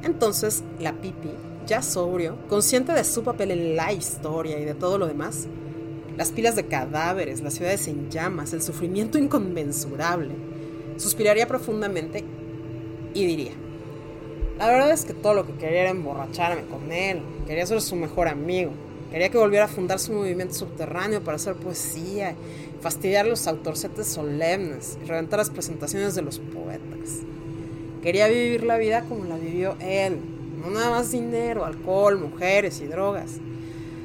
Entonces, 0.03 0.65
la 0.81 0.93
Pipi, 0.95 1.31
ya 1.67 1.83
sobrio, 1.83 2.37
consciente 2.49 2.93
de 2.93 3.05
su 3.05 3.23
papel 3.23 3.51
en 3.51 3.77
la 3.77 3.93
historia 3.93 4.59
y 4.59 4.65
de 4.65 4.75
todo 4.75 4.99
lo 4.99 5.07
demás, 5.07 5.47
las 6.17 6.31
pilas 6.31 6.57
de 6.57 6.67
cadáveres, 6.67 7.41
las 7.41 7.55
ciudades 7.55 7.87
en 7.89 8.11
llamas, 8.11 8.53
el 8.53 8.63
sufrimiento 8.63 9.19
inconmensurable, 9.19 10.35
suspiraría 10.97 11.47
profundamente 11.47 12.25
y 13.15 13.27
diría, 13.27 13.53
la 14.59 14.67
verdad 14.67 14.91
es 14.91 15.05
que 15.05 15.15
todo 15.15 15.35
lo 15.35 15.47
que 15.47 15.55
quería 15.55 15.83
era 15.83 15.91
emborracharme 15.91 16.65
con 16.67 16.93
él, 16.93 17.23
quería 17.47 17.67
ser 17.67 17.81
su 17.81 17.97
mejor 17.97 18.29
amigo, 18.29 18.73
Quería 19.13 19.29
que 19.29 19.37
volviera 19.37 19.67
a 19.67 19.69
fundar 19.69 19.99
su 19.99 20.11
movimiento 20.15 20.55
subterráneo 20.55 21.23
para 21.23 21.37
hacer 21.37 21.55
poesía, 21.55 22.35
fastidiar 22.81 23.27
los 23.27 23.47
autorcetes 23.47 24.07
solemnes 24.07 24.97
y 25.03 25.07
reventar 25.07 25.39
las 25.39 25.51
presentaciones 25.51 26.15
de 26.15 26.23
los 26.23 26.39
poetas. 26.39 27.21
Quería 28.03 28.27
vivir 28.27 28.65
la 28.65 28.79
vida 28.79 29.03
como 29.03 29.25
la 29.25 29.37
vivió 29.37 29.77
él, 29.81 30.19
no 30.61 30.71
nada 30.71 30.91
más 30.91 31.13
dinero, 31.13 31.65
alcohol, 31.65 32.19
mujeres 32.19 32.81
y 32.81 32.87
drogas, 32.87 33.33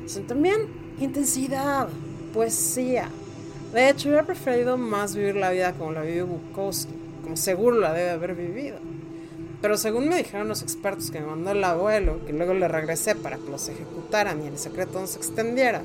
sino 0.06 0.27
también 0.27 0.68
intensidad, 1.00 1.88
poesía. 2.34 3.10
De 3.74 3.89
hecho, 3.89 4.10
hubiera 4.10 4.25
preferido 4.25 4.77
más 4.77 5.16
vivir 5.16 5.36
la 5.36 5.50
vida 5.50 5.74
como 5.74 5.92
la 5.94 6.01
vivió 6.01 6.27
Bukowski, 6.27 6.94
como 7.24 7.36
seguro 7.38 7.80
la 7.80 7.92
debe 7.94 8.12
haber 8.12 8.36
vivido. 8.36 8.77
Pero 9.62 9.77
según 9.77 10.08
me 10.08 10.18
dijeron 10.18 10.48
los 10.48 10.62
expertos 10.62 11.10
que 11.10 11.20
me 11.20 11.25
mandó 11.25 11.51
el 11.51 11.63
abuelo, 11.63 12.20
que 12.25 12.34
luego 12.34 12.54
le 12.54 12.68
regresé 12.68 13.16
para 13.16 13.38
que 13.38 13.50
los 13.50 13.68
ejecutaran 13.68 14.44
y 14.44 14.48
el 14.48 14.60
secreto 14.60 15.00
no 15.00 15.08
se 15.08 15.18
extendiera, 15.18 15.82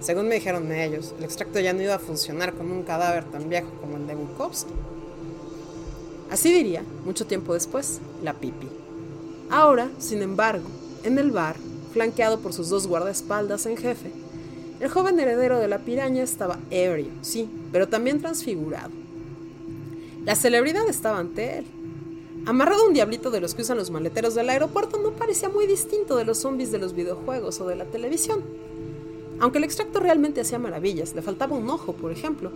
según 0.00 0.28
me 0.28 0.36
dijeron 0.36 0.70
ellos, 0.70 1.14
el 1.18 1.24
extracto 1.24 1.58
ya 1.60 1.72
no 1.72 1.82
iba 1.82 1.94
a 1.94 1.98
funcionar 1.98 2.52
con 2.52 2.70
un 2.70 2.82
cadáver 2.82 3.24
tan 3.24 3.48
viejo 3.48 3.70
como 3.80 3.96
el 3.96 4.06
de 4.06 4.14
Bukowski. 4.14 4.72
Así 6.30 6.52
diría, 6.52 6.82
mucho 7.04 7.26
tiempo 7.26 7.54
después, 7.54 8.00
la 8.22 8.34
pipi. 8.34 8.68
Ahora, 9.50 9.90
sin 9.98 10.22
embargo, 10.22 10.66
en 11.04 11.18
el 11.18 11.30
bar, 11.30 11.56
flanqueado 11.92 12.40
por 12.40 12.52
sus 12.52 12.68
dos 12.68 12.86
guardaespaldas 12.86 13.66
en 13.66 13.76
jefe, 13.76 14.10
el 14.80 14.88
joven 14.88 15.18
heredero 15.18 15.58
de 15.58 15.68
la 15.68 15.78
piraña 15.78 16.22
estaba 16.22 16.58
ebrio, 16.70 17.10
sí, 17.22 17.48
pero 17.72 17.88
también 17.88 18.20
transfigurado. 18.20 18.90
La 20.24 20.34
celebridad 20.34 20.86
estaba 20.88 21.18
ante 21.18 21.58
él, 21.58 21.66
Amarrado 22.48 22.84
a 22.84 22.86
un 22.86 22.94
diablito 22.94 23.30
de 23.30 23.40
los 23.40 23.54
que 23.54 23.60
usan 23.60 23.76
los 23.76 23.90
maleteros 23.90 24.34
del 24.34 24.48
aeropuerto 24.48 24.98
no 24.98 25.10
parecía 25.10 25.50
muy 25.50 25.66
distinto 25.66 26.16
de 26.16 26.24
los 26.24 26.38
zombies 26.38 26.72
de 26.72 26.78
los 26.78 26.94
videojuegos 26.94 27.60
o 27.60 27.66
de 27.66 27.76
la 27.76 27.84
televisión. 27.84 28.42
Aunque 29.38 29.58
el 29.58 29.64
extracto 29.64 30.00
realmente 30.00 30.40
hacía 30.40 30.58
maravillas, 30.58 31.14
le 31.14 31.20
faltaba 31.20 31.54
un 31.54 31.68
ojo, 31.68 31.92
por 31.92 32.10
ejemplo, 32.10 32.50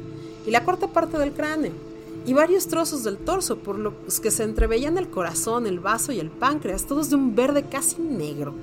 y 0.47 0.51
la 0.51 0.65
cuarta 0.65 0.87
parte 0.87 1.19
del 1.19 1.33
cráneo, 1.33 1.73
y 2.25 2.33
varios 2.35 2.69
trozos 2.69 3.03
del 3.03 3.19
torso, 3.19 3.59
por 3.59 3.79
los 3.79 4.21
que 4.21 4.31
se 4.31 4.45
entreveían 4.45 4.97
el 4.97 5.09
corazón, 5.09 5.67
el 5.67 5.81
vaso 5.81 6.13
y 6.13 6.21
el 6.21 6.31
páncreas, 6.31 6.87
todos 6.87 7.11
de 7.11 7.17
un 7.17 7.35
verde 7.35 7.65
casi 7.65 8.01
negro. 8.01 8.55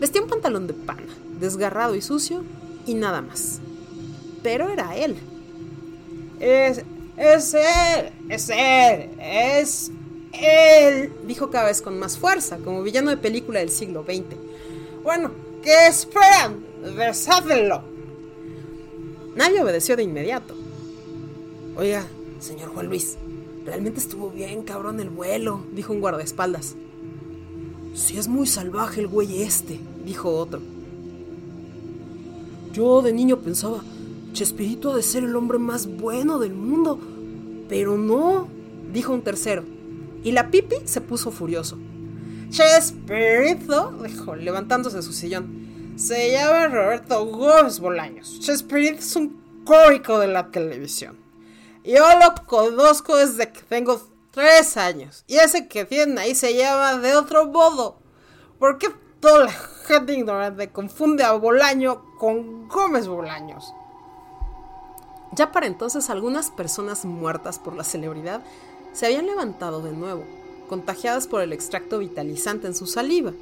Vestía 0.00 0.22
un 0.22 0.28
pantalón 0.28 0.66
de 0.66 0.74
pana, 0.74 1.14
desgarrado 1.38 1.94
y 1.94 2.02
sucio, 2.02 2.42
y 2.86 2.94
nada 2.94 3.22
más. 3.22 3.60
Pero 4.42 4.68
era 4.68 4.96
él. 4.96 5.16
Es, 6.40 6.82
es 7.16 7.54
él, 7.54 8.10
es 8.28 8.50
él, 8.50 9.10
es 9.20 9.92
él, 10.32 11.12
dijo 11.24 11.50
cada 11.50 11.66
vez 11.66 11.82
con 11.82 11.98
más 12.00 12.18
fuerza, 12.18 12.58
como 12.58 12.82
villano 12.82 13.10
de 13.10 13.16
película 13.16 13.60
del 13.60 13.70
siglo 13.70 14.02
XX. 14.02 14.36
Bueno, 15.04 15.30
¿qué 15.62 15.86
esperan? 15.86 16.64
Besadlo. 16.96 17.82
Nadie 19.36 19.62
obedeció 19.62 19.96
de 19.96 20.02
inmediato. 20.02 20.54
Oiga, 21.76 22.04
señor 22.42 22.70
Juan 22.70 22.88
Luis, 22.88 23.16
realmente 23.64 24.00
estuvo 24.00 24.30
bien 24.30 24.62
cabrón 24.62 25.00
el 25.00 25.10
vuelo, 25.10 25.62
dijo 25.72 25.92
un 25.92 26.00
guardaespaldas. 26.00 26.74
Si 27.94 28.18
es 28.18 28.28
muy 28.28 28.46
salvaje 28.46 29.00
el 29.00 29.06
güey 29.06 29.42
este, 29.42 29.80
dijo 30.04 30.30
otro. 30.30 30.60
Yo 32.72 33.02
de 33.02 33.12
niño 33.12 33.38
pensaba, 33.38 33.82
Chespirito 34.32 34.92
ha 34.92 34.96
de 34.96 35.02
ser 35.02 35.24
el 35.24 35.36
hombre 35.36 35.58
más 35.58 35.86
bueno 35.86 36.38
del 36.38 36.54
mundo, 36.54 36.98
pero 37.68 37.96
no, 37.98 38.48
dijo 38.92 39.12
un 39.12 39.22
tercero. 39.22 39.62
Y 40.24 40.32
la 40.32 40.50
pipi 40.50 40.76
se 40.84 41.00
puso 41.00 41.30
furioso. 41.30 41.76
Chespirito, 42.48 43.92
dijo, 44.02 44.36
levantándose 44.36 44.96
de 44.96 45.02
su 45.02 45.12
sillón. 45.12 45.94
Se 45.96 46.32
llama 46.32 46.68
Roberto 46.68 47.24
Gómez 47.26 47.78
Bolaños. 47.78 48.40
Chespirito 48.40 49.00
es 49.00 49.16
un 49.16 49.36
cómico 49.64 50.18
de 50.18 50.28
la 50.28 50.50
televisión. 50.50 51.21
Yo 51.84 52.04
lo 52.18 52.34
conozco 52.46 53.16
desde 53.16 53.52
que 53.52 53.62
tengo 53.62 54.00
tres 54.30 54.76
años. 54.76 55.24
Y 55.26 55.36
ese 55.36 55.68
que 55.68 55.84
tiene 55.84 56.20
ahí 56.20 56.34
se 56.34 56.54
llama 56.54 56.98
de 56.98 57.16
otro 57.16 57.46
modo. 57.46 57.96
¿Por 58.58 58.78
qué 58.78 58.88
toda 59.20 59.46
la 59.46 59.52
gente 59.52 60.14
ignorante 60.14 60.70
confunde 60.70 61.24
a 61.24 61.32
Bolaño 61.32 62.16
con 62.18 62.68
Gómez 62.68 63.08
Bolaños? 63.08 63.72
Ya 65.32 65.50
para 65.50 65.66
entonces 65.66 66.10
algunas 66.10 66.50
personas 66.50 67.04
muertas 67.04 67.58
por 67.58 67.74
la 67.74 67.84
celebridad 67.84 68.42
se 68.92 69.06
habían 69.06 69.26
levantado 69.26 69.80
de 69.80 69.92
nuevo, 69.92 70.24
contagiadas 70.68 71.26
por 71.26 71.40
el 71.40 71.52
extracto 71.52 71.98
vitalizante 71.98 72.66
en 72.66 72.74
su 72.74 72.86
saliva, 72.86 73.32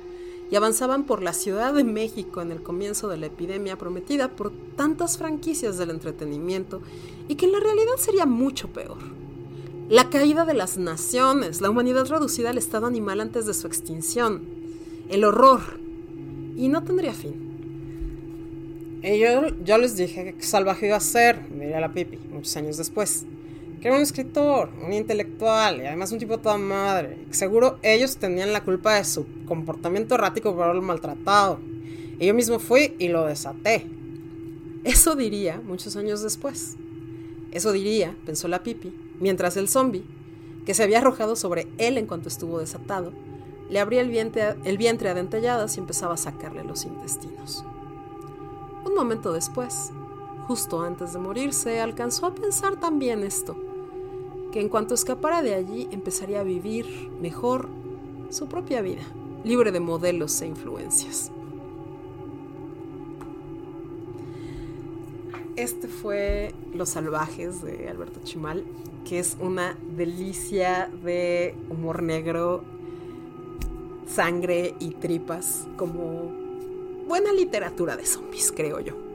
y 0.51 0.57
avanzaban 0.57 1.05
por 1.05 1.23
la 1.23 1.33
Ciudad 1.33 1.73
de 1.73 1.85
México 1.85 2.43
en 2.43 2.51
el 2.51 2.63
comienzo 2.63 3.09
de 3.09 3.19
la 3.19 3.27
epidemia 3.27 3.79
prometida 3.79 4.29
por 4.29 4.53
tantas 4.77 5.17
franquicias 5.17 5.79
del 5.79 5.91
entretenimiento 5.91 6.83
y 7.29 7.37
que 7.37 7.47
en 7.47 7.53
la 7.53 7.61
realidad 7.61 7.97
sería 7.99 8.27
mucho 8.27 8.69
peor. 8.69 8.99
La 9.89 10.11
caída 10.11 10.45
de 10.45 10.55
las 10.55 10.79
naciones, 10.79 11.61
la 11.61 11.71
humanidad 11.71 12.07
reducida 12.07 12.51
al 12.51 12.59
estado 12.59 12.87
animal 12.87 13.21
antes 13.21 13.47
de 13.47 13.55
su 13.55 13.67
extinción, 13.67 14.43
el 15.09 15.25
horror, 15.25 15.61
y 16.57 16.69
no 16.69 16.83
tendría 16.85 17.13
fin. 17.13 17.51
Y 19.03 19.19
yo, 19.19 19.79
les 19.79 19.97
dije 19.97 20.35
que 20.35 20.43
salvaje 20.43 20.87
iba 20.87 20.97
a 20.97 21.01
ser, 21.01 21.49
diría 21.49 21.81
la 21.81 21.93
Pipi, 21.93 22.19
muchos 22.31 22.57
años 22.57 22.77
después. 22.77 23.25
Que 23.81 23.89
era 23.89 23.97
un 23.97 24.03
escritor, 24.03 24.69
un 24.85 24.93
intelectual 24.93 25.79
y 25.79 25.87
además 25.87 26.13
un 26.13 26.19
tipo 26.19 26.39
toda 26.39 26.59
madre. 26.59 27.19
Seguro 27.31 27.79
ellos 27.83 28.19
tenían 28.19 28.53
la 28.53 28.63
culpa 28.63 28.95
de 28.95 29.05
su 29.05 29.27
comportamiento 29.47 30.15
errático 30.15 30.55
por 30.55 30.65
haberlo 30.65 30.83
maltratado. 30.83 31.61
Y 32.19 32.27
yo 32.27 32.35
mismo 32.35 32.59
fui 32.59 32.95
y 32.99 33.09
lo 33.09 33.25
desaté. 33.25 33.87
Eso 34.85 35.17
diría 35.17 35.63
muchos 35.65 35.97
años 35.97 36.23
después. 36.23 36.77
Eso 37.53 37.73
diría, 37.73 38.15
pensó 38.27 38.49
la 38.49 38.63
Pipi, 38.63 38.93
mientras 39.19 39.57
el 39.57 39.69
zombie, 39.69 40.05
que 40.67 40.75
se 40.75 40.83
había 40.83 40.99
arrojado 40.99 41.35
sobre 41.35 41.67
él 41.79 41.99
en 41.99 42.07
cuanto 42.07 42.29
estuvo 42.29 42.59
desatado, 42.59 43.13
le 43.71 43.81
abría 43.81 44.03
el 44.03 44.11
vientre, 44.11 44.57
el 44.65 44.79
vientre 44.79 45.09
a 45.09 45.15
dentelladas 45.15 45.77
y 45.77 45.81
empezaba 45.81 46.15
a 46.15 46.19
sacarle 46.19 46.65
los 46.65 46.85
intestinos. 46.85 47.65
Un 48.85 48.95
momento 48.95 49.33
después, 49.33 49.91
justo 50.47 50.83
antes 50.83 51.13
de 51.13 51.19
morirse, 51.19 51.81
alcanzó 51.81 52.27
a 52.27 52.35
pensar 52.35 52.77
también 52.77 53.23
esto, 53.23 53.57
que 54.53 54.61
en 54.61 54.69
cuanto 54.69 54.95
escapara 54.95 55.43
de 55.43 55.55
allí 55.55 55.89
empezaría 55.91 56.41
a 56.41 56.45
vivir 56.45 56.87
mejor 57.21 57.69
su 58.31 58.47
propia 58.49 58.83
vida, 58.83 59.03
libre 59.45 59.73
de 59.73 59.81
modelos 59.81 60.41
e 60.43 60.47
influencias. 60.47 61.31
Este 65.57 65.89
fue 65.89 66.55
Los 66.73 66.91
Salvajes 66.91 67.63
de 67.63 67.89
Alberto 67.89 68.21
Chimal, 68.25 68.65
que 69.05 69.19
es 69.19 69.37
una 69.41 69.77
delicia 69.97 70.91
de 71.05 71.55
humor 71.69 72.03
negro, 72.03 72.63
sangre 74.07 74.75
y 74.79 74.91
tripas, 74.91 75.67
como 75.77 76.31
buena 77.07 77.33
literatura 77.33 77.97
de 77.97 78.07
zombies, 78.07 78.53
creo 78.53 78.81
yo. 78.81 79.10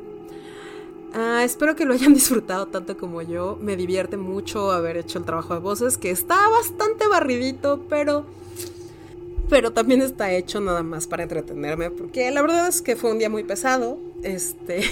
Ah, 1.18 1.46
espero 1.46 1.78
que 1.78 1.86
lo 1.86 1.94
hayan 1.94 2.14
disfrutado 2.14 2.66
tanto 2.68 2.98
como 2.98 3.22
yo. 3.22 3.58
Me 3.62 3.78
divierte 3.78 4.18
mucho 4.18 4.72
haber 4.72 4.98
hecho 4.98 5.18
el 5.18 5.26
trabajo 5.26 5.54
de 5.54 5.62
voces, 5.62 5.98
que 5.98 6.12
está 6.12 6.50
bastante 6.50 7.08
barridito, 7.08 7.86
pero. 7.90 8.26
Pero 9.50 9.72
también 9.72 10.02
está 10.02 10.34
hecho 10.34 10.60
nada 10.60 10.84
más 10.84 11.08
para 11.08 11.24
entretenerme, 11.24 11.92
porque 11.92 12.30
la 12.32 12.42
verdad 12.42 12.68
es 12.68 12.82
que 12.82 12.96
fue 12.96 13.12
un 13.12 13.20
día 13.20 13.30
muy 13.30 13.46
pesado. 13.46 13.98
Este. 14.24 14.84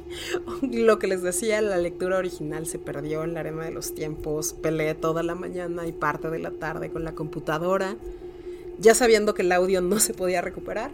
Lo 0.62 0.98
que 0.98 1.06
les 1.06 1.22
decía, 1.22 1.60
la 1.60 1.76
lectura 1.76 2.18
original 2.18 2.66
se 2.66 2.80
perdió 2.80 3.22
en 3.22 3.34
la 3.34 3.40
arena 3.40 3.64
de 3.64 3.70
los 3.70 3.94
tiempos. 3.94 4.54
Peleé 4.54 4.96
toda 4.96 5.22
la 5.22 5.36
mañana 5.36 5.86
y 5.86 5.92
parte 5.92 6.30
de 6.30 6.40
la 6.40 6.50
tarde 6.50 6.90
con 6.90 7.04
la 7.04 7.14
computadora, 7.14 7.94
ya 8.80 8.96
sabiendo 8.96 9.34
que 9.34 9.42
el 9.42 9.52
audio 9.52 9.80
no 9.82 10.00
se 10.00 10.14
podía 10.14 10.40
recuperar. 10.40 10.90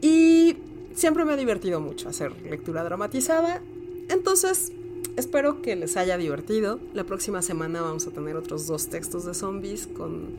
Y 0.00 0.56
siempre 1.00 1.24
me 1.24 1.32
ha 1.32 1.36
divertido 1.36 1.80
mucho 1.80 2.08
hacer 2.08 2.32
lectura 2.42 2.84
dramatizada. 2.84 3.62
Entonces, 4.10 4.70
espero 5.16 5.62
que 5.62 5.74
les 5.74 5.96
haya 5.96 6.18
divertido. 6.18 6.78
La 6.92 7.04
próxima 7.04 7.40
semana 7.40 7.80
vamos 7.80 8.06
a 8.06 8.10
tener 8.10 8.36
otros 8.36 8.66
dos 8.66 8.88
textos 8.88 9.24
de 9.24 9.32
zombies 9.32 9.86
con 9.86 10.36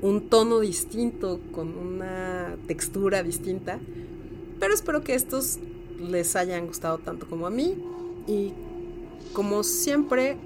un 0.00 0.28
tono 0.28 0.60
distinto, 0.60 1.40
con 1.50 1.76
una 1.76 2.56
textura 2.68 3.24
distinta. 3.24 3.80
Pero 4.60 4.74
espero 4.74 5.02
que 5.02 5.14
estos 5.14 5.58
les 5.98 6.36
hayan 6.36 6.68
gustado 6.68 6.98
tanto 6.98 7.26
como 7.26 7.48
a 7.48 7.50
mí. 7.50 7.74
Y 8.28 8.52
como 9.32 9.64
siempre, 9.64 10.36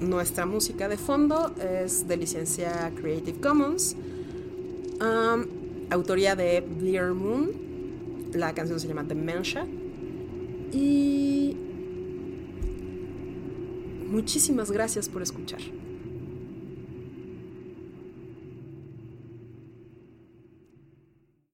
nuestra 0.00 0.46
música 0.46 0.88
de 0.88 0.96
fondo 0.96 1.52
es 1.58 2.06
de 2.06 2.16
licencia 2.16 2.92
Creative 2.94 3.40
Commons 3.40 3.96
autoría 5.90 6.36
de 6.36 6.60
Blear 6.60 7.14
Moon. 7.14 7.69
La 8.34 8.54
canción 8.54 8.78
se 8.78 8.88
llama 8.88 9.04
Dementia. 9.04 9.66
Y 10.72 11.56
muchísimas 14.08 14.70
gracias 14.70 15.08
por 15.08 15.22
escuchar. 15.22 15.60